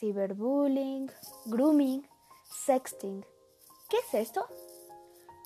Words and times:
ciberbullying, 0.00 1.10
grooming, 1.44 2.08
sexting. 2.50 3.22
¿Qué 3.90 3.98
es 3.98 4.14
esto? 4.14 4.46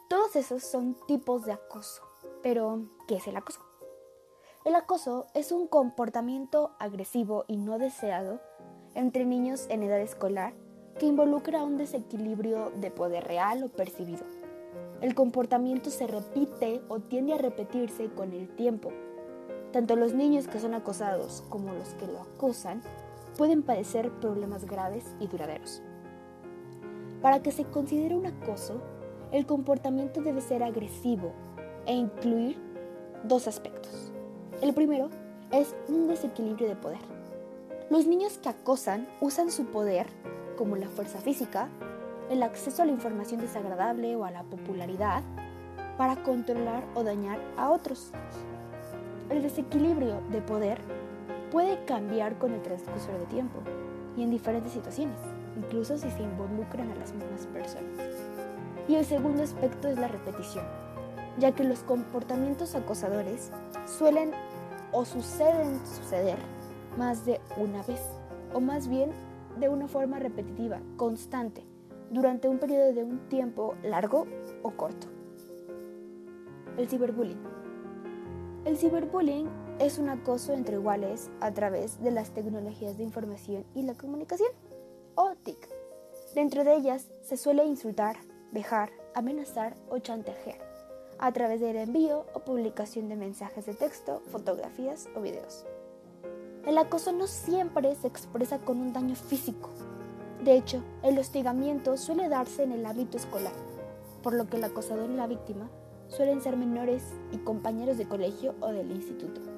Todos 0.08 0.36
esos 0.36 0.62
son 0.62 0.96
tipos 1.08 1.44
de 1.44 1.52
acoso. 1.52 2.02
Pero, 2.40 2.88
¿qué 3.08 3.16
es 3.16 3.26
el 3.26 3.36
acoso? 3.36 3.60
El 4.64 4.76
acoso 4.76 5.26
es 5.34 5.50
un 5.50 5.66
comportamiento 5.66 6.70
agresivo 6.78 7.44
y 7.48 7.56
no 7.56 7.78
deseado 7.78 8.40
entre 8.94 9.24
niños 9.24 9.66
en 9.70 9.82
edad 9.82 10.00
escolar 10.00 10.54
que 11.00 11.06
involucra 11.06 11.64
un 11.64 11.76
desequilibrio 11.76 12.70
de 12.76 12.92
poder 12.92 13.24
real 13.24 13.64
o 13.64 13.68
percibido. 13.70 14.24
El 15.00 15.16
comportamiento 15.16 15.90
se 15.90 16.06
repite 16.06 16.80
o 16.88 17.00
tiende 17.00 17.34
a 17.34 17.38
repetirse 17.38 18.08
con 18.10 18.32
el 18.32 18.54
tiempo. 18.54 18.92
Tanto 19.72 19.96
los 19.96 20.14
niños 20.14 20.46
que 20.46 20.60
son 20.60 20.74
acosados 20.74 21.42
como 21.48 21.72
los 21.74 21.88
que 21.94 22.06
lo 22.06 22.20
acosan 22.20 22.82
pueden 23.36 23.62
padecer 23.62 24.10
problemas 24.20 24.64
graves 24.64 25.04
y 25.20 25.26
duraderos. 25.26 25.82
Para 27.22 27.42
que 27.42 27.52
se 27.52 27.64
considere 27.64 28.16
un 28.16 28.26
acoso, 28.26 28.80
el 29.32 29.46
comportamiento 29.46 30.20
debe 30.20 30.40
ser 30.40 30.62
agresivo 30.62 31.32
e 31.86 31.94
incluir 31.94 32.56
dos 33.24 33.48
aspectos. 33.48 34.12
El 34.60 34.74
primero 34.74 35.08
es 35.50 35.74
un 35.88 36.06
desequilibrio 36.08 36.68
de 36.68 36.76
poder. 36.76 37.00
Los 37.90 38.06
niños 38.06 38.38
que 38.38 38.48
acosan 38.48 39.08
usan 39.20 39.50
su 39.50 39.66
poder, 39.66 40.06
como 40.56 40.76
la 40.76 40.88
fuerza 40.88 41.18
física, 41.18 41.68
el 42.30 42.42
acceso 42.42 42.82
a 42.82 42.86
la 42.86 42.92
información 42.92 43.40
desagradable 43.40 44.16
o 44.16 44.24
a 44.24 44.30
la 44.30 44.44
popularidad, 44.44 45.22
para 45.98 46.16
controlar 46.22 46.84
o 46.94 47.04
dañar 47.04 47.38
a 47.56 47.70
otros. 47.70 48.10
El 49.30 49.42
desequilibrio 49.42 50.20
de 50.30 50.40
poder 50.40 50.78
puede 51.54 51.84
cambiar 51.84 52.36
con 52.36 52.52
el 52.52 52.62
transcurso 52.62 53.12
de 53.12 53.26
tiempo 53.26 53.60
y 54.16 54.24
en 54.24 54.30
diferentes 54.30 54.72
situaciones, 54.72 55.20
incluso 55.56 55.96
si 55.96 56.10
se 56.10 56.22
involucran 56.24 56.90
a 56.90 56.96
las 56.96 57.14
mismas 57.14 57.46
personas. 57.46 57.96
Y 58.88 58.96
el 58.96 59.04
segundo 59.04 59.40
aspecto 59.40 59.86
es 59.86 59.96
la 59.96 60.08
repetición, 60.08 60.64
ya 61.38 61.52
que 61.52 61.62
los 61.62 61.84
comportamientos 61.84 62.74
acosadores 62.74 63.52
suelen 63.86 64.32
o 64.90 65.04
suceden 65.04 65.78
suceder 65.86 66.38
más 66.98 67.24
de 67.24 67.40
una 67.56 67.84
vez, 67.84 68.00
o 68.52 68.58
más 68.58 68.88
bien 68.88 69.12
de 69.60 69.68
una 69.68 69.86
forma 69.86 70.18
repetitiva, 70.18 70.80
constante, 70.96 71.64
durante 72.10 72.48
un 72.48 72.58
periodo 72.58 72.92
de 72.92 73.04
un 73.04 73.28
tiempo 73.28 73.76
largo 73.84 74.26
o 74.64 74.72
corto. 74.72 75.06
El 76.76 76.88
ciberbullying. 76.88 77.38
El 78.64 78.76
ciberbullying 78.76 79.48
es 79.78 79.98
un 79.98 80.08
acoso 80.08 80.52
entre 80.52 80.76
iguales 80.76 81.30
a 81.40 81.52
través 81.52 82.02
de 82.02 82.10
las 82.10 82.30
tecnologías 82.30 82.96
de 82.96 83.04
información 83.04 83.64
y 83.74 83.82
la 83.82 83.94
comunicación, 83.94 84.50
o 85.14 85.34
TIC. 85.42 85.68
Dentro 86.34 86.64
de 86.64 86.74
ellas 86.74 87.08
se 87.22 87.36
suele 87.36 87.64
insultar, 87.64 88.16
dejar, 88.52 88.90
amenazar 89.14 89.74
o 89.88 89.98
chantajear 89.98 90.74
a 91.18 91.32
través 91.32 91.60
del 91.60 91.76
envío 91.76 92.26
o 92.34 92.40
publicación 92.40 93.08
de 93.08 93.16
mensajes 93.16 93.66
de 93.66 93.74
texto, 93.74 94.20
fotografías 94.30 95.08
o 95.14 95.20
videos. 95.20 95.64
El 96.66 96.78
acoso 96.78 97.12
no 97.12 97.26
siempre 97.26 97.94
se 97.94 98.08
expresa 98.08 98.58
con 98.58 98.78
un 98.78 98.92
daño 98.92 99.14
físico. 99.14 99.70
De 100.42 100.56
hecho, 100.56 100.82
el 101.02 101.18
hostigamiento 101.18 101.96
suele 101.96 102.28
darse 102.28 102.64
en 102.64 102.72
el 102.72 102.84
ámbito 102.84 103.16
escolar, 103.16 103.52
por 104.22 104.34
lo 104.34 104.48
que 104.48 104.56
el 104.56 104.64
acosador 104.64 105.10
y 105.10 105.14
la 105.14 105.26
víctima 105.26 105.70
suelen 106.08 106.40
ser 106.40 106.56
menores 106.56 107.02
y 107.32 107.38
compañeros 107.38 107.98
de 107.98 108.08
colegio 108.08 108.54
o 108.60 108.68
del 108.68 108.90
instituto. 108.90 109.53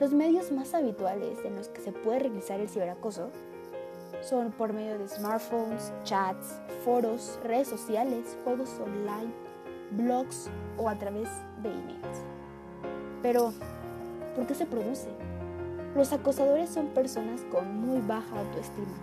Los 0.00 0.14
medios 0.14 0.50
más 0.50 0.72
habituales 0.72 1.38
en 1.44 1.56
los 1.56 1.68
que 1.68 1.82
se 1.82 1.92
puede 1.92 2.20
realizar 2.20 2.58
el 2.58 2.70
ciberacoso 2.70 3.28
son 4.22 4.50
por 4.50 4.72
medio 4.72 4.98
de 4.98 5.06
smartphones, 5.06 5.92
chats, 6.04 6.58
foros, 6.86 7.38
redes 7.44 7.68
sociales, 7.68 8.34
juegos 8.42 8.80
online, 8.82 9.30
blogs 9.90 10.48
o 10.78 10.88
a 10.88 10.94
través 10.94 11.28
de 11.62 11.68
emails. 11.68 12.24
Pero, 13.22 13.52
¿por 14.34 14.46
qué 14.46 14.54
se 14.54 14.64
produce? 14.64 15.10
Los 15.94 16.14
acosadores 16.14 16.70
son 16.70 16.86
personas 16.94 17.42
con 17.52 17.80
muy 17.80 18.00
baja 18.00 18.40
autoestima, 18.40 18.96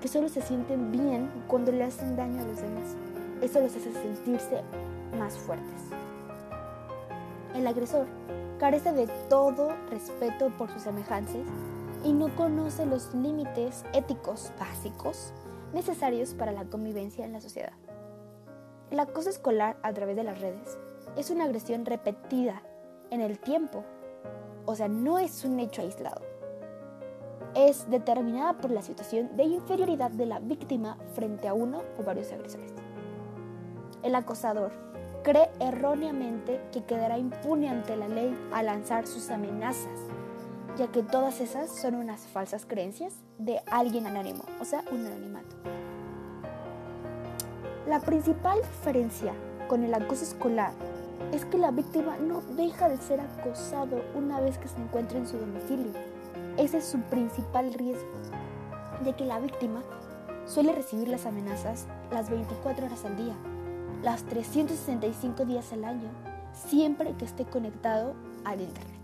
que 0.00 0.06
solo 0.06 0.28
se 0.28 0.42
sienten 0.42 0.92
bien 0.92 1.28
cuando 1.48 1.72
le 1.72 1.82
hacen 1.82 2.14
daño 2.14 2.40
a 2.40 2.46
los 2.46 2.62
demás. 2.62 2.94
Eso 3.42 3.60
los 3.60 3.74
hace 3.74 3.92
sentirse 3.92 4.62
más 5.18 5.36
fuertes. 5.38 5.82
El 7.52 7.66
agresor 7.66 8.06
carece 8.58 8.92
de 8.92 9.06
todo 9.28 9.74
respeto 9.90 10.50
por 10.56 10.70
sus 10.70 10.82
semejantes 10.82 11.44
y 12.04 12.12
no 12.12 12.34
conoce 12.36 12.86
los 12.86 13.14
límites 13.14 13.84
éticos 13.92 14.52
básicos 14.58 15.32
necesarios 15.72 16.34
para 16.34 16.52
la 16.52 16.64
convivencia 16.64 17.24
en 17.24 17.32
la 17.32 17.40
sociedad. 17.40 17.72
El 18.90 19.00
acoso 19.00 19.30
escolar 19.30 19.76
a 19.82 19.92
través 19.92 20.16
de 20.16 20.24
las 20.24 20.40
redes 20.40 20.78
es 21.16 21.30
una 21.30 21.44
agresión 21.44 21.84
repetida 21.84 22.62
en 23.10 23.20
el 23.20 23.38
tiempo, 23.38 23.84
o 24.64 24.74
sea, 24.74 24.88
no 24.88 25.18
es 25.18 25.44
un 25.44 25.58
hecho 25.60 25.82
aislado. 25.82 26.22
Es 27.54 27.88
determinada 27.90 28.58
por 28.58 28.70
la 28.70 28.82
situación 28.82 29.36
de 29.36 29.44
inferioridad 29.44 30.10
de 30.10 30.26
la 30.26 30.38
víctima 30.40 30.98
frente 31.14 31.48
a 31.48 31.54
uno 31.54 31.82
o 31.98 32.02
varios 32.04 32.30
agresores. 32.32 32.72
El 34.02 34.14
acosador 34.14 34.72
cree 35.26 35.50
erróneamente 35.58 36.60
que 36.72 36.84
quedará 36.84 37.18
impune 37.18 37.68
ante 37.68 37.96
la 37.96 38.06
ley 38.06 38.32
al 38.52 38.66
lanzar 38.66 39.08
sus 39.08 39.28
amenazas, 39.30 39.98
ya 40.78 40.86
que 40.86 41.02
todas 41.02 41.40
esas 41.40 41.68
son 41.68 41.96
unas 41.96 42.28
falsas 42.28 42.64
creencias 42.64 43.12
de 43.36 43.60
alguien 43.68 44.06
anónimo, 44.06 44.44
o 44.60 44.64
sea, 44.64 44.84
un 44.92 45.04
anonimato. 45.04 45.56
La 47.88 47.98
principal 47.98 48.58
diferencia 48.58 49.32
con 49.66 49.82
el 49.82 49.94
acoso 49.94 50.22
escolar 50.22 50.70
es 51.32 51.44
que 51.44 51.58
la 51.58 51.72
víctima 51.72 52.16
no 52.18 52.40
deja 52.56 52.88
de 52.88 52.98
ser 52.98 53.18
acosado 53.20 54.04
una 54.14 54.38
vez 54.38 54.58
que 54.58 54.68
se 54.68 54.80
encuentra 54.80 55.18
en 55.18 55.26
su 55.26 55.38
domicilio. 55.38 55.90
Ese 56.56 56.78
es 56.78 56.84
su 56.84 57.00
principal 57.00 57.74
riesgo, 57.74 58.06
de 59.02 59.12
que 59.14 59.24
la 59.24 59.40
víctima 59.40 59.82
suele 60.46 60.72
recibir 60.72 61.08
las 61.08 61.26
amenazas 61.26 61.88
las 62.12 62.30
24 62.30 62.86
horas 62.86 63.04
al 63.04 63.16
día, 63.16 63.34
las 64.02 64.24
365 64.24 65.44
días 65.44 65.72
al 65.72 65.84
año, 65.84 66.08
siempre 66.52 67.14
que 67.16 67.24
esté 67.24 67.44
conectado 67.44 68.14
al 68.44 68.60
Internet, 68.60 69.00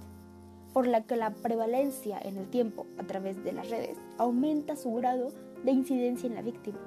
por 0.72 0.86
la 0.86 1.02
que 1.02 1.16
la 1.16 1.30
prevalencia 1.30 2.18
en 2.20 2.36
el 2.36 2.48
tiempo 2.48 2.86
a 2.98 3.04
través 3.04 3.42
de 3.42 3.52
las 3.52 3.70
redes 3.70 3.98
aumenta 4.18 4.76
su 4.76 4.92
grado 4.94 5.28
de 5.64 5.72
incidencia 5.72 6.26
en 6.26 6.34
la 6.34 6.42
víctima. 6.42 6.78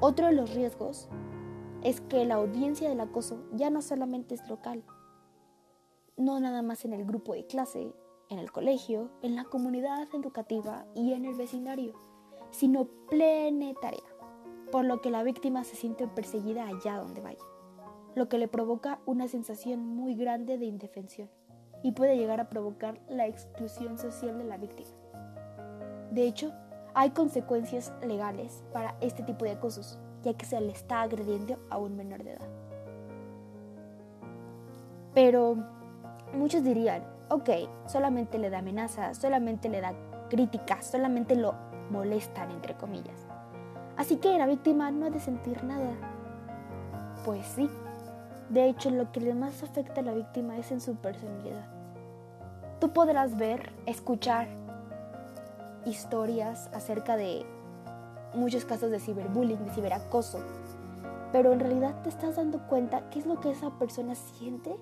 Otro 0.00 0.26
de 0.26 0.32
los 0.32 0.54
riesgos 0.54 1.08
es 1.82 2.00
que 2.00 2.24
la 2.24 2.34
audiencia 2.36 2.88
del 2.88 3.00
acoso 3.00 3.44
ya 3.52 3.70
no 3.70 3.82
solamente 3.82 4.34
es 4.34 4.48
local, 4.48 4.82
no 6.16 6.40
nada 6.40 6.62
más 6.62 6.84
en 6.84 6.92
el 6.92 7.04
grupo 7.04 7.34
de 7.34 7.46
clase, 7.46 7.92
en 8.28 8.38
el 8.38 8.50
colegio, 8.50 9.10
en 9.22 9.36
la 9.36 9.44
comunidad 9.44 10.08
educativa 10.14 10.86
y 10.94 11.12
en 11.12 11.24
el 11.24 11.34
vecindario, 11.34 11.94
sino 12.50 12.86
planetaria, 13.08 14.02
por 14.70 14.84
lo 14.84 15.00
que 15.00 15.10
la 15.10 15.22
víctima 15.22 15.64
se 15.64 15.76
siente 15.76 16.06
perseguida 16.08 16.66
allá 16.66 16.96
donde 16.98 17.20
vaya, 17.20 17.44
lo 18.14 18.28
que 18.28 18.38
le 18.38 18.48
provoca 18.48 19.00
una 19.06 19.28
sensación 19.28 19.80
muy 19.80 20.14
grande 20.14 20.58
de 20.58 20.66
indefensión 20.66 21.30
y 21.82 21.92
puede 21.92 22.16
llegar 22.16 22.40
a 22.40 22.48
provocar 22.48 23.00
la 23.08 23.26
exclusión 23.26 23.98
social 23.98 24.38
de 24.38 24.44
la 24.44 24.56
víctima. 24.56 24.90
De 26.10 26.26
hecho, 26.26 26.52
hay 26.94 27.10
consecuencias 27.10 27.92
legales 28.02 28.64
para 28.72 28.96
este 29.00 29.22
tipo 29.22 29.44
de 29.44 29.52
acosos, 29.52 29.98
ya 30.22 30.34
que 30.34 30.46
se 30.46 30.60
le 30.60 30.72
está 30.72 31.02
agrediendo 31.02 31.58
a 31.70 31.78
un 31.78 31.96
menor 31.96 32.24
de 32.24 32.32
edad. 32.32 32.48
Pero 35.14 35.56
muchos 36.34 36.64
dirían, 36.64 37.04
ok, 37.28 37.50
solamente 37.86 38.38
le 38.38 38.50
da 38.50 38.58
amenazas, 38.58 39.18
solamente 39.18 39.68
le 39.68 39.80
da 39.80 39.94
críticas, 40.28 40.86
solamente 40.90 41.36
lo 41.36 41.54
molestan, 41.90 42.50
entre 42.50 42.74
comillas. 42.76 43.26
Así 43.96 44.16
que 44.16 44.36
la 44.36 44.46
víctima 44.46 44.90
no 44.90 45.06
ha 45.06 45.10
de 45.10 45.20
sentir 45.20 45.64
nada. 45.64 45.94
Pues 47.24 47.46
sí. 47.46 47.70
De 48.50 48.68
hecho, 48.68 48.90
lo 48.90 49.10
que 49.10 49.20
le 49.20 49.34
más 49.34 49.62
afecta 49.62 50.00
a 50.00 50.04
la 50.04 50.12
víctima 50.12 50.56
es 50.56 50.70
en 50.70 50.80
su 50.80 50.96
personalidad. 50.96 51.66
Tú 52.80 52.92
podrás 52.92 53.36
ver, 53.36 53.72
escuchar 53.86 54.48
historias 55.84 56.68
acerca 56.72 57.16
de 57.16 57.46
muchos 58.34 58.64
casos 58.64 58.90
de 58.90 59.00
ciberbullying, 59.00 59.64
de 59.64 59.72
ciberacoso, 59.72 60.40
pero 61.32 61.52
en 61.52 61.60
realidad 61.60 62.02
te 62.02 62.08
estás 62.08 62.36
dando 62.36 62.66
cuenta 62.68 63.08
qué 63.10 63.18
es 63.18 63.26
lo 63.26 63.40
que 63.40 63.50
esa 63.50 63.70
persona 63.78 64.14
siente. 64.14 64.76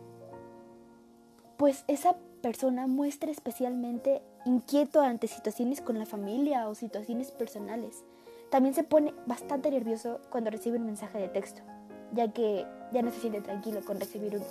Pues 1.56 1.84
esa 1.86 2.16
persona 2.42 2.86
muestra 2.86 3.30
especialmente 3.30 4.22
inquieto 4.44 5.00
ante 5.00 5.28
situaciones 5.28 5.80
con 5.80 5.98
la 5.98 6.04
familia 6.04 6.68
o 6.68 6.74
situaciones 6.74 7.30
personales. 7.30 8.04
También 8.54 8.72
se 8.72 8.84
pone 8.84 9.12
bastante 9.26 9.68
nervioso 9.68 10.20
cuando 10.30 10.48
recibe 10.48 10.78
un 10.78 10.86
mensaje 10.86 11.18
de 11.18 11.26
texto, 11.26 11.62
ya 12.12 12.32
que 12.32 12.64
ya 12.92 13.02
no 13.02 13.10
se 13.10 13.18
siente 13.18 13.40
tranquilo 13.40 13.80
con 13.84 13.98
recibir 13.98 14.36
uno. 14.36 14.44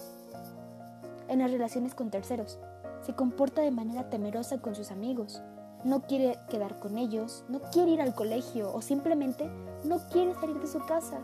En 1.30 1.40
las 1.40 1.50
relaciones 1.50 1.96
con 1.96 2.12
terceros, 2.12 2.60
se 3.00 3.16
comporta 3.16 3.62
de 3.62 3.72
manera 3.72 4.10
temerosa 4.10 4.60
con 4.60 4.76
sus 4.76 4.92
amigos, 4.92 5.42
no 5.86 6.02
quiere 6.02 6.38
quedar 6.50 6.82
con 6.82 6.98
ellos, 6.98 7.46
no 7.48 7.62
quiere 7.72 7.92
ir 7.92 8.02
al 8.02 8.14
colegio 8.14 8.74
o 8.74 8.82
simplemente 8.82 9.50
no 9.86 10.00
quiere 10.10 10.36
salir 10.36 10.60
de 10.60 10.68
su 10.68 10.86
casa. 10.86 11.22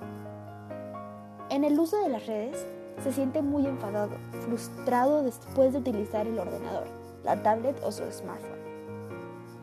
En 1.50 1.66
el 1.66 1.78
uso 1.78 2.02
de 2.02 2.08
las 2.08 2.28
redes 2.28 2.66
se 3.04 3.12
siente 3.12 3.42
muy 3.42 3.66
enfadado, 3.66 4.16
frustrado 4.46 5.22
después 5.22 5.74
de 5.74 5.80
utilizar 5.80 6.26
el 6.28 6.40
ordenador, 6.40 6.88
la 7.26 7.44
tablet 7.44 7.78
o 7.84 7.92
su 7.92 8.10
smartphone. 8.10 8.70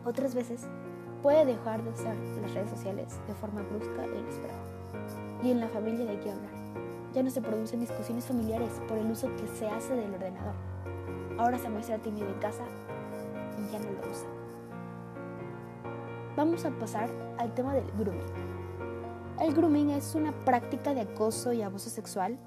Otras 0.05 0.35
veces 0.35 0.67
puede 1.27 1.43
dejar 1.43 1.83
de 1.83 1.89
usar 1.89 2.15
las 2.41 2.53
redes 2.53 2.69
sociales 2.69 3.19
de 3.27 3.33
forma 3.33 3.61
brusca 3.61 4.05
e 4.05 4.17
inesperada. 4.17 4.61
Y 5.43 5.51
en 5.51 5.59
la 5.59 5.67
familia 5.67 6.05
de 6.05 6.17
qué 6.21 6.31
hablar. 6.31 6.53
Ya 7.13 7.21
no 7.21 7.29
se 7.29 7.41
producen 7.41 7.81
discusiones 7.81 8.23
familiares 8.23 8.71
por 8.87 8.97
el 8.97 9.11
uso 9.11 9.27
que 9.35 9.45
se 9.45 9.67
hace 9.67 9.93
del 9.93 10.13
ordenador. 10.13 10.55
Ahora 11.37 11.59
se 11.59 11.67
muestra 11.67 11.97
tímido 11.97 12.29
en 12.29 12.39
casa 12.39 12.63
y 13.59 13.73
ya 13.73 13.79
no 13.79 13.91
lo 13.91 14.09
usa. 14.09 14.29
Vamos 16.37 16.63
a 16.63 16.71
pasar 16.79 17.09
al 17.39 17.53
tema 17.53 17.73
del 17.73 17.91
grooming. 17.99 18.23
El 19.41 19.53
grooming 19.53 19.89
es 19.89 20.15
una 20.15 20.31
práctica 20.45 20.93
de 20.93 21.01
acoso 21.01 21.51
y 21.51 21.61
abuso 21.61 21.89
sexual 21.89 22.37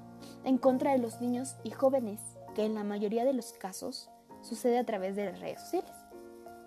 en 0.43 0.57
contra 0.57 0.93
de 0.93 0.97
los 0.97 1.21
niños 1.21 1.55
y 1.63 1.69
jóvenes 1.69 2.19
que 2.55 2.65
en 2.65 2.73
la 2.73 2.83
mayoría 2.83 3.25
de 3.25 3.33
los 3.33 3.53
casos 3.53 4.09
sucede 4.41 4.79
a 4.79 4.87
través 4.87 5.15
de 5.15 5.25
las 5.25 5.39
redes 5.39 5.61
sociales. 5.61 5.93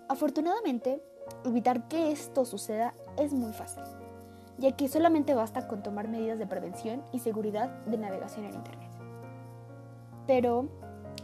Afortunadamente, 0.07 1.03
evitar 1.43 1.87
que 1.87 2.11
esto 2.11 2.45
suceda 2.45 2.93
es 3.17 3.33
muy 3.33 3.53
fácil, 3.53 3.83
ya 4.57 4.71
que 4.73 4.87
solamente 4.87 5.33
basta 5.33 5.67
con 5.67 5.83
tomar 5.83 6.07
medidas 6.07 6.39
de 6.39 6.47
prevención 6.47 7.03
y 7.11 7.19
seguridad 7.19 7.69
de 7.85 7.97
navegación 7.97 8.45
en 8.45 8.55
Internet. 8.55 8.91
Pero 10.27 10.67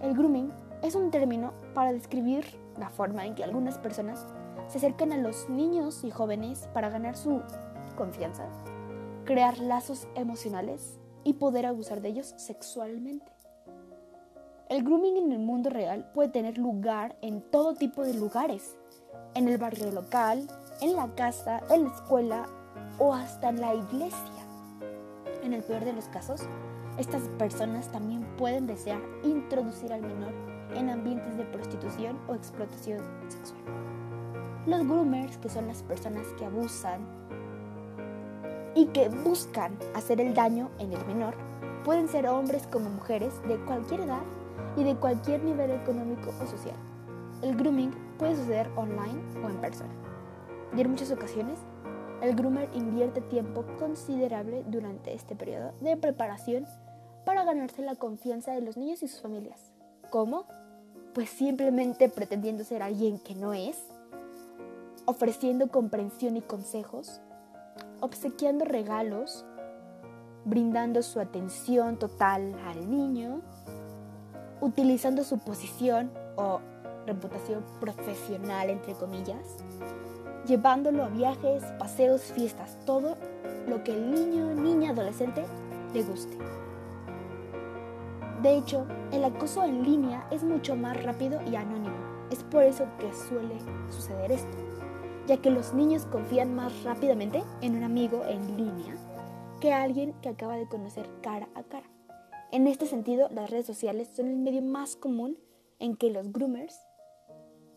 el 0.01 0.13
grooming 0.13 0.51
es 0.83 0.95
un 0.95 1.11
término 1.11 1.53
para 1.73 1.93
describir 1.93 2.45
la 2.77 2.89
forma 2.89 3.25
en 3.25 3.35
que 3.35 3.43
algunas 3.43 3.77
personas 3.77 4.25
se 4.67 4.77
acercan 4.77 5.11
a 5.11 5.17
los 5.17 5.49
niños 5.49 6.03
y 6.03 6.11
jóvenes 6.11 6.69
para 6.73 6.89
ganar 6.89 7.15
su 7.15 7.41
confianza 7.97 8.47
crear 9.25 9.59
lazos 9.59 10.07
emocionales 10.15 10.99
y 11.23 11.33
poder 11.33 11.65
abusar 11.65 12.01
de 12.01 12.09
ellos 12.09 12.33
sexualmente. 12.37 13.31
El 14.69 14.83
grooming 14.83 15.17
en 15.17 15.31
el 15.31 15.39
mundo 15.39 15.69
real 15.69 16.09
puede 16.13 16.29
tener 16.29 16.57
lugar 16.57 17.15
en 17.21 17.41
todo 17.41 17.73
tipo 17.75 18.03
de 18.03 18.13
lugares, 18.13 18.77
en 19.35 19.47
el 19.47 19.57
barrio 19.57 19.91
local, 19.91 20.47
en 20.81 20.95
la 20.95 21.07
casa, 21.15 21.61
en 21.69 21.83
la 21.85 21.93
escuela 21.93 22.45
o 22.99 23.13
hasta 23.13 23.49
en 23.49 23.61
la 23.61 23.73
iglesia. 23.73 24.17
En 25.43 25.53
el 25.53 25.63
peor 25.63 25.85
de 25.85 25.93
los 25.93 26.05
casos, 26.05 26.41
estas 26.97 27.23
personas 27.39 27.91
también 27.91 28.25
pueden 28.37 28.67
desear 28.67 29.01
introducir 29.23 29.93
al 29.93 30.01
menor 30.01 30.33
en 30.75 30.89
ambientes 30.89 31.37
de 31.37 31.45
prostitución 31.45 32.19
o 32.27 32.35
explotación 32.35 32.99
sexual. 33.27 33.61
Los 34.65 34.81
groomers, 34.81 35.37
que 35.37 35.49
son 35.49 35.67
las 35.67 35.81
personas 35.83 36.27
que 36.37 36.45
abusan 36.45 37.01
y 38.75 38.85
que 38.87 39.09
buscan 39.09 39.77
hacer 39.95 40.21
el 40.21 40.33
daño 40.33 40.69
en 40.79 40.93
el 40.93 41.05
menor 41.05 41.35
pueden 41.83 42.07
ser 42.07 42.27
hombres 42.27 42.67
como 42.67 42.89
mujeres 42.89 43.33
de 43.47 43.57
cualquier 43.65 44.01
edad 44.01 44.21
y 44.77 44.83
de 44.83 44.95
cualquier 44.95 45.43
nivel 45.43 45.71
económico 45.71 46.31
o 46.41 46.45
social. 46.45 46.75
El 47.41 47.55
grooming 47.55 47.91
puede 48.19 48.35
suceder 48.35 48.69
online 48.75 49.19
o 49.43 49.49
en 49.49 49.59
persona. 49.59 49.93
Y 50.75 50.81
en 50.81 50.91
muchas 50.91 51.11
ocasiones, 51.11 51.59
el 52.21 52.35
groomer 52.35 52.69
invierte 52.73 53.19
tiempo 53.21 53.65
considerable 53.79 54.63
durante 54.67 55.13
este 55.13 55.35
periodo 55.35 55.73
de 55.81 55.97
preparación 55.97 56.67
para 57.25 57.43
ganarse 57.43 57.81
la 57.81 57.95
confianza 57.95 58.51
de 58.51 58.61
los 58.61 58.77
niños 58.77 59.01
y 59.01 59.07
sus 59.07 59.21
familias. 59.21 59.71
¿Cómo? 60.11 60.45
Pues 61.13 61.29
simplemente 61.29 62.09
pretendiendo 62.09 62.63
ser 62.63 62.83
alguien 62.83 63.17
que 63.19 63.33
no 63.33 63.53
es, 63.53 63.83
ofreciendo 65.05 65.69
comprensión 65.69 66.37
y 66.37 66.41
consejos, 66.41 67.21
obsequiando 68.01 68.65
regalos, 68.65 69.45
brindando 70.45 71.01
su 71.01 71.19
atención 71.19 71.97
total 71.97 72.55
al 72.65 72.89
niño, 72.89 73.41
utilizando 74.61 75.23
su 75.23 75.39
posición 75.39 76.11
o 76.35 76.61
reputación 77.13 77.63
profesional, 77.79 78.69
entre 78.69 78.93
comillas, 78.93 79.57
llevándolo 80.45 81.03
a 81.03 81.09
viajes, 81.09 81.63
paseos, 81.79 82.21
fiestas, 82.21 82.77
todo 82.85 83.17
lo 83.67 83.83
que 83.83 83.93
el 83.93 84.11
niño, 84.11 84.53
niña, 84.53 84.91
adolescente 84.91 85.43
le 85.93 86.03
guste. 86.03 86.37
De 88.41 88.57
hecho, 88.57 88.85
el 89.11 89.23
acoso 89.23 89.63
en 89.63 89.83
línea 89.83 90.27
es 90.31 90.43
mucho 90.43 90.75
más 90.75 91.01
rápido 91.03 91.39
y 91.49 91.55
anónimo. 91.55 91.95
Es 92.31 92.43
por 92.43 92.63
eso 92.63 92.85
que 92.97 93.13
suele 93.13 93.55
suceder 93.89 94.31
esto 94.31 94.57
ya 95.27 95.37
que 95.37 95.51
los 95.51 95.73
niños 95.73 96.05
confían 96.05 96.55
más 96.55 96.83
rápidamente 96.83 97.43
en 97.61 97.75
un 97.75 97.83
amigo 97.83 98.23
en 98.25 98.57
línea 98.57 98.95
que 99.59 99.71
a 99.71 99.83
alguien 99.83 100.13
que 100.21 100.29
acaba 100.29 100.57
de 100.57 100.67
conocer 100.67 101.07
cara 101.21 101.47
a 101.55 101.63
cara. 101.63 101.89
En 102.51 102.67
este 102.67 102.87
sentido, 102.87 103.29
las 103.29 103.49
redes 103.49 103.67
sociales 103.67 104.09
son 104.13 104.27
el 104.27 104.37
medio 104.37 104.61
más 104.61 104.95
común 104.95 105.37
en 105.79 105.95
que 105.95 106.09
los 106.09 106.31
groomers 106.31 106.79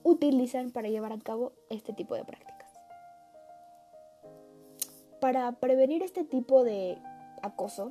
utilizan 0.05 0.71
para 0.71 0.89
llevar 0.89 1.13
a 1.13 1.19
cabo 1.19 1.53
este 1.71 1.93
tipo 1.93 2.15
de 2.15 2.25
prácticas. 2.25 2.73
Para 5.21 5.51
prevenir 5.53 6.05
este 6.05 6.23
tipo 6.23 6.63
de 6.63 6.97
acoso, 7.43 7.91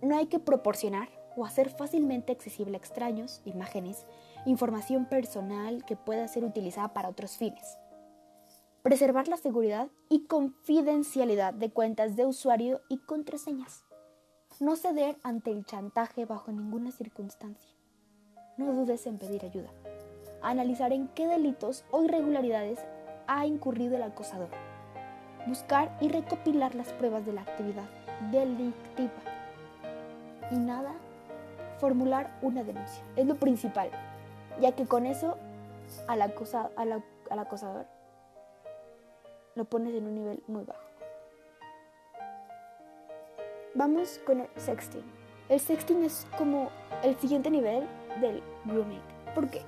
no 0.00 0.16
hay 0.16 0.26
que 0.26 0.38
proporcionar 0.38 1.10
o 1.36 1.44
hacer 1.44 1.68
fácilmente 1.68 2.32
accesible 2.32 2.76
a 2.76 2.78
extraños, 2.78 3.42
imágenes, 3.44 4.06
información 4.46 5.04
personal 5.04 5.84
que 5.84 5.96
pueda 5.96 6.26
ser 6.28 6.44
utilizada 6.44 6.94
para 6.94 7.10
otros 7.10 7.36
fines 7.36 7.78
preservar 8.88 9.28
la 9.28 9.36
seguridad 9.36 9.88
y 10.08 10.24
confidencialidad 10.24 11.52
de 11.52 11.70
cuentas 11.70 12.16
de 12.16 12.24
usuario 12.24 12.80
y 12.88 12.96
contraseñas. 12.96 13.84
No 14.60 14.76
ceder 14.76 15.18
ante 15.22 15.50
el 15.50 15.66
chantaje 15.66 16.24
bajo 16.24 16.52
ninguna 16.52 16.90
circunstancia. 16.90 17.70
No 18.56 18.72
dudes 18.72 19.06
en 19.06 19.18
pedir 19.18 19.44
ayuda. 19.44 19.70
Analizar 20.42 20.92
en 20.92 21.08
qué 21.08 21.26
delitos 21.26 21.84
o 21.90 22.04
irregularidades 22.04 22.78
ha 23.26 23.46
incurrido 23.46 23.96
el 23.96 24.02
acosador. 24.02 24.48
Buscar 25.46 25.96
y 26.00 26.08
recopilar 26.08 26.74
las 26.74 26.92
pruebas 26.92 27.26
de 27.26 27.32
la 27.32 27.42
actividad 27.42 27.88
delictiva. 28.30 29.12
Y 30.50 30.56
nada, 30.56 30.92
formular 31.78 32.38
una 32.42 32.62
denuncia. 32.62 33.02
Es 33.16 33.26
lo 33.26 33.36
principal, 33.36 33.90
ya 34.60 34.72
que 34.72 34.86
con 34.86 35.06
eso 35.06 35.36
al, 36.06 36.22
al 36.22 37.38
acosador 37.38 37.86
lo 39.54 39.64
pones 39.64 39.94
en 39.94 40.06
un 40.06 40.14
nivel 40.14 40.42
muy 40.46 40.64
bajo. 40.64 40.80
Vamos 43.74 44.20
con 44.24 44.40
el 44.40 44.48
sexting. 44.56 45.04
El 45.48 45.60
sexting 45.60 46.04
es 46.04 46.26
como 46.36 46.70
el 47.02 47.16
siguiente 47.18 47.50
nivel 47.50 47.86
del 48.20 48.42
grooming. 48.64 49.00
¿Por 49.34 49.48
qué? 49.50 49.62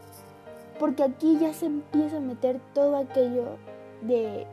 Porque 0.81 1.05
aquí 1.05 1.39
ya 1.39 1.55
se 1.55 1.67
empieza 1.67 2.17
a 2.17 2.21
meter 2.21 2.61
todo 2.75 2.97
aquello 2.97 3.59
de 4.01 4.47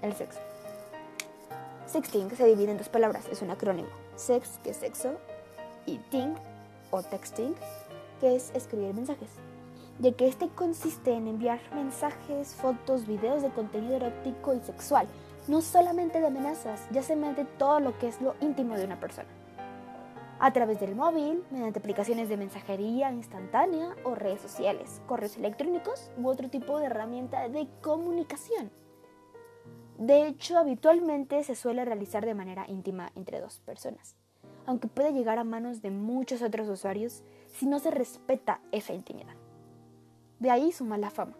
el 0.00 0.14
sexo. 0.14 0.40
Sexting 1.86 2.30
se 2.30 2.46
divide 2.46 2.70
en 2.70 2.78
dos 2.78 2.88
palabras, 2.88 3.26
es 3.30 3.42
un 3.42 3.50
acrónimo. 3.50 3.88
Sex, 4.16 4.58
que 4.64 4.70
es 4.70 4.78
sexo, 4.78 5.16
y 5.84 5.98
ting 5.98 6.32
o 6.90 7.02
texting, 7.02 7.54
que 8.20 8.34
es 8.34 8.50
escribir 8.54 8.94
mensajes 8.94 9.28
de 9.98 10.12
que 10.12 10.26
este 10.26 10.48
consiste 10.48 11.12
en 11.12 11.28
enviar 11.28 11.60
mensajes, 11.74 12.54
fotos, 12.54 13.06
videos 13.06 13.42
de 13.42 13.50
contenido 13.50 13.96
erótico 13.96 14.54
y 14.54 14.60
sexual, 14.60 15.06
no 15.46 15.60
solamente 15.62 16.20
de 16.20 16.26
amenazas, 16.26 16.80
ya 16.90 17.02
se 17.02 17.16
mete 17.16 17.44
todo 17.44 17.80
lo 17.80 17.96
que 17.98 18.08
es 18.08 18.20
lo 18.20 18.34
íntimo 18.40 18.76
de 18.76 18.84
una 18.84 18.98
persona. 18.98 19.28
A 20.44 20.52
través 20.52 20.78
del 20.78 20.94
móvil, 20.94 21.42
mediante 21.50 21.78
aplicaciones 21.78 22.28
de 22.28 22.36
mensajería 22.36 23.10
instantánea 23.10 23.96
o 24.04 24.14
redes 24.14 24.42
sociales, 24.42 25.00
correos 25.06 25.38
electrónicos 25.38 26.10
u 26.18 26.28
otro 26.28 26.50
tipo 26.50 26.78
de 26.78 26.84
herramienta 26.84 27.48
de 27.48 27.66
comunicación. 27.80 28.70
De 29.96 30.26
hecho, 30.26 30.58
habitualmente 30.58 31.42
se 31.44 31.54
suele 31.54 31.86
realizar 31.86 32.26
de 32.26 32.34
manera 32.34 32.66
íntima 32.68 33.10
entre 33.14 33.40
dos 33.40 33.60
personas, 33.60 34.16
aunque 34.66 34.86
puede 34.86 35.14
llegar 35.14 35.38
a 35.38 35.44
manos 35.44 35.80
de 35.80 35.90
muchos 35.90 36.42
otros 36.42 36.68
usuarios 36.68 37.24
si 37.46 37.64
no 37.64 37.78
se 37.78 37.90
respeta 37.90 38.60
esa 38.70 38.92
intimidad. 38.92 39.36
De 40.40 40.50
ahí 40.50 40.72
su 40.72 40.84
mala 40.84 41.08
fama. 41.08 41.38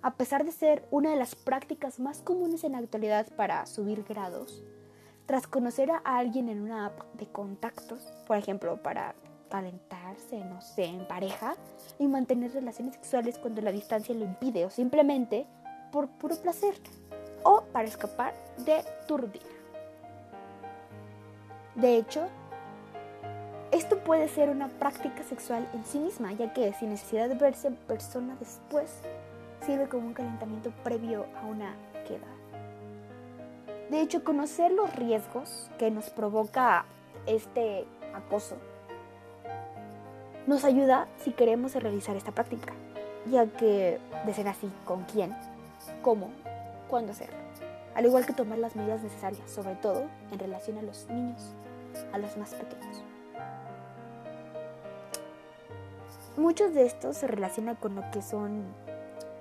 A 0.00 0.14
pesar 0.14 0.44
de 0.44 0.52
ser 0.52 0.86
una 0.92 1.10
de 1.10 1.16
las 1.16 1.34
prácticas 1.34 1.98
más 1.98 2.22
comunes 2.22 2.62
en 2.62 2.70
la 2.70 2.78
actualidad 2.78 3.26
para 3.34 3.66
subir 3.66 4.04
grados, 4.04 4.62
tras 5.26 5.46
conocer 5.46 5.90
a 5.90 5.98
alguien 6.04 6.48
en 6.48 6.60
una 6.60 6.86
app 6.86 7.00
de 7.14 7.26
contactos, 7.26 8.00
por 8.26 8.36
ejemplo, 8.36 8.76
para 8.82 9.14
calentarse, 9.48 10.44
no 10.44 10.60
sé, 10.60 10.84
en 10.84 11.06
pareja, 11.06 11.54
y 11.98 12.08
mantener 12.08 12.52
relaciones 12.52 12.94
sexuales 12.94 13.38
cuando 13.38 13.62
la 13.62 13.72
distancia 13.72 14.14
lo 14.14 14.24
impide 14.24 14.64
o 14.64 14.70
simplemente 14.70 15.46
por 15.92 16.08
puro 16.08 16.36
placer 16.36 16.74
o 17.44 17.62
para 17.72 17.86
escapar 17.86 18.34
de 18.58 18.84
tu 19.06 19.16
rutina. 19.16 19.44
De 21.76 21.96
hecho, 21.96 22.26
esto 23.70 23.98
puede 23.98 24.28
ser 24.28 24.50
una 24.50 24.68
práctica 24.68 25.22
sexual 25.22 25.68
en 25.72 25.84
sí 25.84 25.98
misma, 25.98 26.32
ya 26.32 26.52
que 26.52 26.72
sin 26.74 26.90
necesidad 26.90 27.28
de 27.28 27.34
verse 27.34 27.68
en 27.68 27.76
persona 27.76 28.36
después, 28.38 28.90
sirve 29.64 29.88
como 29.88 30.06
un 30.08 30.14
calentamiento 30.14 30.70
previo 30.82 31.26
a 31.40 31.46
una 31.46 31.74
queda. 32.06 32.33
De 33.90 34.00
hecho, 34.00 34.24
conocer 34.24 34.72
los 34.72 34.94
riesgos 34.96 35.70
que 35.78 35.90
nos 35.90 36.10
provoca 36.10 36.86
este 37.26 37.86
acoso 38.14 38.56
nos 40.46 40.64
ayuda 40.64 41.08
si 41.16 41.32
queremos 41.32 41.74
realizar 41.74 42.16
esta 42.16 42.32
práctica, 42.32 42.74
ya 43.30 43.46
que 43.46 43.98
de 44.26 44.34
ser 44.34 44.48
así, 44.48 44.70
¿con 44.84 45.04
quién? 45.04 45.34
¿Cómo? 46.02 46.30
¿Cuándo 46.88 47.12
hacerlo? 47.12 47.36
Al 47.94 48.04
igual 48.04 48.26
que 48.26 48.32
tomar 48.32 48.58
las 48.58 48.76
medidas 48.76 49.02
necesarias, 49.02 49.50
sobre 49.50 49.74
todo 49.76 50.04
en 50.30 50.38
relación 50.38 50.76
a 50.78 50.82
los 50.82 51.06
niños, 51.08 51.54
a 52.12 52.18
los 52.18 52.36
más 52.36 52.54
pequeños. 52.54 53.02
Muchos 56.36 56.74
de 56.74 56.84
estos 56.84 57.16
se 57.16 57.26
relacionan 57.26 57.76
con 57.76 57.94
lo 57.94 58.02
que 58.10 58.20
son 58.20 58.64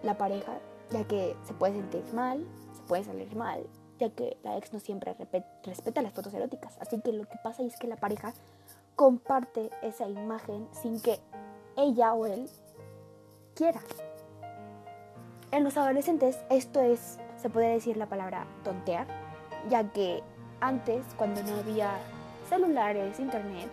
la 0.03 0.17
pareja, 0.17 0.53
ya 0.91 1.03
que 1.05 1.35
se 1.43 1.53
puede 1.53 1.73
sentir 1.73 2.03
mal, 2.13 2.45
se 2.73 2.81
puede 2.83 3.03
salir 3.03 3.35
mal, 3.35 3.65
ya 4.03 4.09
que 4.09 4.37
la 4.43 4.57
ex 4.57 4.73
no 4.73 4.79
siempre 4.79 5.15
respeta 5.63 6.01
las 6.01 6.13
fotos 6.13 6.33
eróticas. 6.33 6.77
Así 6.79 6.99
que 6.99 7.13
lo 7.13 7.23
que 7.23 7.37
pasa 7.41 7.63
es 7.63 7.77
que 7.77 7.87
la 7.87 7.95
pareja 7.95 8.33
comparte 8.95 9.69
esa 9.81 10.07
imagen 10.07 10.67
sin 10.71 10.99
que 11.01 11.19
ella 11.77 12.13
o 12.13 12.25
él 12.25 12.49
quiera. 13.55 13.79
En 15.51 15.63
los 15.63 15.77
adolescentes 15.77 16.39
esto 16.49 16.81
es, 16.81 17.17
se 17.37 17.49
puede 17.49 17.67
decir 17.69 17.95
la 17.95 18.07
palabra 18.07 18.45
tontear, 18.63 19.07
ya 19.69 19.91
que 19.91 20.21
antes, 20.59 21.03
cuando 21.17 21.41
no 21.43 21.57
había 21.57 21.91
celulares, 22.49 23.19
internet, 23.19 23.69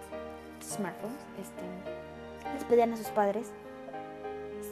smartphones, 0.63 1.19
este, 1.41 2.55
les 2.55 2.65
pedían 2.65 2.93
a 2.93 2.97
sus 2.97 3.09
padres 3.09 3.51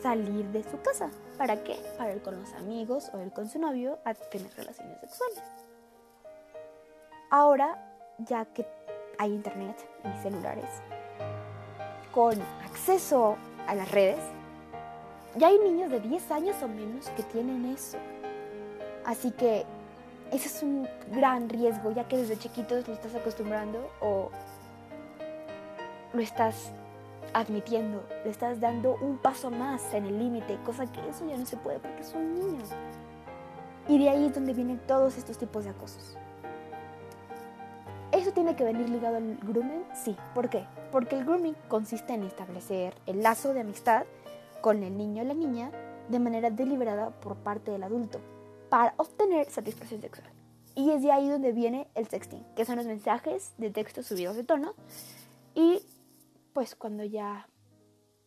salir 0.02 0.46
de 0.46 0.62
su 0.62 0.80
casa. 0.80 1.10
¿Para 1.36 1.62
qué? 1.62 1.76
Para 1.96 2.14
ir 2.14 2.22
con 2.22 2.38
los 2.38 2.52
amigos 2.54 3.10
o 3.12 3.20
ir 3.20 3.32
con 3.32 3.48
su 3.48 3.58
novio 3.58 3.98
a 4.04 4.14
tener 4.14 4.50
relaciones 4.56 5.00
sexuales. 5.00 5.42
Ahora, 7.30 7.78
ya 8.18 8.44
que 8.46 8.66
hay 9.18 9.32
internet 9.32 9.76
y 10.04 10.22
celulares, 10.22 10.70
con 12.12 12.40
acceso 12.64 13.36
a 13.66 13.74
las 13.74 13.90
redes, 13.90 14.20
ya 15.36 15.48
hay 15.48 15.58
niños 15.58 15.90
de 15.90 16.00
10 16.00 16.30
años 16.30 16.56
o 16.62 16.68
menos 16.68 17.08
que 17.10 17.22
tienen 17.22 17.66
eso. 17.66 17.98
Así 19.04 19.30
que 19.30 19.64
ese 20.32 20.48
es 20.48 20.62
un 20.62 20.88
gran 21.12 21.48
riesgo, 21.48 21.92
ya 21.92 22.08
que 22.08 22.16
desde 22.16 22.38
chiquitos 22.38 22.86
lo 22.88 22.94
estás 22.94 23.14
acostumbrando 23.14 23.90
o 24.00 24.30
lo 26.12 26.20
estás 26.20 26.72
admitiendo, 27.32 28.02
le 28.24 28.30
estás 28.30 28.60
dando 28.60 28.96
un 29.00 29.18
paso 29.18 29.50
más 29.50 29.94
en 29.94 30.06
el 30.06 30.18
límite, 30.18 30.58
cosa 30.64 30.90
que 30.90 31.00
eso 31.08 31.26
ya 31.26 31.36
no 31.36 31.46
se 31.46 31.56
puede 31.56 31.78
porque 31.78 32.04
son 32.04 32.34
niños. 32.34 32.70
Y 33.88 33.98
de 33.98 34.10
ahí 34.10 34.26
es 34.26 34.34
donde 34.34 34.52
vienen 34.52 34.78
todos 34.86 35.16
estos 35.16 35.38
tipos 35.38 35.64
de 35.64 35.70
acosos. 35.70 36.16
¿Eso 38.12 38.32
tiene 38.32 38.56
que 38.56 38.64
venir 38.64 38.88
ligado 38.88 39.16
al 39.16 39.36
grooming? 39.42 39.84
Sí. 39.94 40.16
¿Por 40.34 40.48
qué? 40.48 40.64
Porque 40.90 41.16
el 41.16 41.24
grooming 41.24 41.54
consiste 41.68 42.14
en 42.14 42.24
establecer 42.24 42.94
el 43.06 43.22
lazo 43.22 43.52
de 43.52 43.60
amistad 43.60 44.04
con 44.60 44.82
el 44.82 44.96
niño 44.96 45.22
o 45.22 45.26
la 45.26 45.34
niña 45.34 45.70
de 46.08 46.18
manera 46.18 46.50
deliberada 46.50 47.10
por 47.10 47.36
parte 47.36 47.70
del 47.70 47.82
adulto 47.82 48.20
para 48.70 48.94
obtener 48.96 49.50
satisfacción 49.50 50.00
sexual. 50.00 50.30
Y 50.74 50.90
es 50.90 51.02
de 51.02 51.12
ahí 51.12 51.28
donde 51.28 51.52
viene 51.52 51.88
el 51.94 52.06
sexting, 52.08 52.44
que 52.54 52.64
son 52.64 52.76
los 52.76 52.86
mensajes 52.86 53.52
de 53.58 53.70
texto 53.70 54.02
subidos 54.02 54.36
de 54.36 54.44
tono 54.44 54.74
y 55.54 55.82
pues 56.58 56.74
cuando 56.74 57.04
ya 57.04 57.48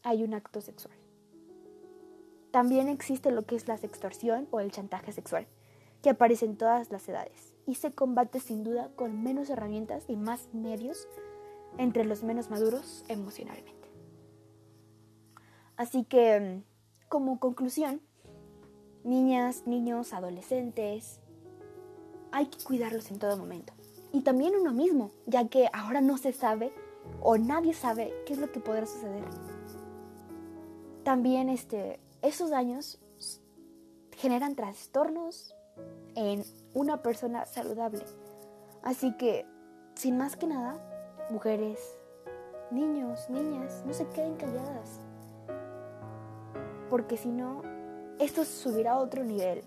hay 0.03 0.23
un 0.23 0.33
acto 0.33 0.61
sexual. 0.61 0.95
También 2.51 2.87
existe 2.87 3.29
lo 3.29 3.41
que 3.41 3.57
es 3.57 3.67
la 3.67 3.77
sextorsión 3.77 4.47
o 4.51 4.61
el 4.61 4.71
chantaje 4.71 5.11
sexual, 5.11 5.47
que 6.01 6.11
aparece 6.11 6.45
en 6.45 6.55
todas 6.55 6.91
las 6.91 7.09
edades 7.09 7.53
y 7.67 7.75
se 7.75 7.91
combate 7.91 8.39
sin 8.39 8.63
duda 8.63 8.89
con 8.95 9.21
menos 9.21 9.49
herramientas 9.49 10.05
y 10.07 10.15
más 10.15 10.47
medios 10.53 11.09
entre 11.77 12.05
los 12.05 12.23
menos 12.23 12.49
maduros 12.49 13.03
emocionalmente. 13.09 13.89
Así 15.75 16.05
que, 16.05 16.63
como 17.09 17.37
conclusión, 17.37 17.99
niñas, 19.03 19.63
niños, 19.67 20.13
adolescentes, 20.13 21.19
hay 22.31 22.45
que 22.45 22.63
cuidarlos 22.63 23.11
en 23.11 23.19
todo 23.19 23.35
momento. 23.35 23.73
Y 24.13 24.21
también 24.21 24.53
uno 24.55 24.71
mismo, 24.71 25.11
ya 25.25 25.49
que 25.49 25.67
ahora 25.73 25.99
no 25.99 26.17
se 26.17 26.31
sabe 26.31 26.71
o 27.21 27.37
nadie 27.37 27.73
sabe 27.73 28.13
qué 28.25 28.33
es 28.33 28.39
lo 28.39 28.51
que 28.51 28.59
podrá 28.59 28.85
suceder. 28.85 29.23
También 31.03 31.49
este, 31.49 31.99
esos 32.21 32.49
daños 32.49 32.99
generan 34.17 34.55
trastornos 34.55 35.55
en 36.15 36.43
una 36.73 37.01
persona 37.01 37.45
saludable. 37.45 38.03
Así 38.83 39.15
que, 39.17 39.45
sin 39.95 40.17
más 40.17 40.35
que 40.35 40.47
nada, 40.47 40.75
mujeres, 41.29 41.79
niños, 42.69 43.29
niñas, 43.29 43.83
no 43.85 43.93
se 43.93 44.07
queden 44.09 44.35
calladas. 44.35 44.99
Porque 46.89 47.17
si 47.17 47.29
no, 47.29 47.61
esto 48.19 48.43
subirá 48.45 48.93
a 48.93 48.99
otro 48.99 49.23
nivel. 49.23 49.63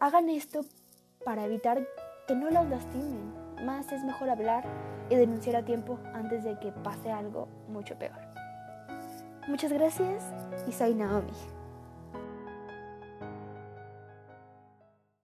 Hagan 0.00 0.28
esto 0.28 0.64
para 1.24 1.44
evitar 1.44 1.86
que 2.26 2.34
no 2.34 2.50
las 2.50 2.68
lastimen. 2.68 3.34
Más 3.64 3.90
es 3.92 4.02
mejor 4.04 4.30
hablar 4.30 4.64
y 5.10 5.16
denunciar 5.16 5.56
a 5.56 5.64
tiempo 5.64 5.98
antes 6.14 6.44
de 6.44 6.58
que 6.58 6.72
pase 6.72 7.10
algo 7.10 7.48
mucho 7.68 7.96
peor. 7.98 8.18
Muchas 9.48 9.72
gracias 9.72 10.24
y 10.66 10.72
soy 10.72 10.94
Naomi. 10.94 11.32